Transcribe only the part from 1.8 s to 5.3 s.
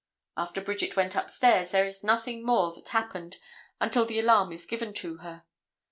is nothing more that happened until the alarm is given to